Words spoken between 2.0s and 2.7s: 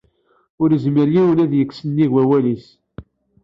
wawal-is.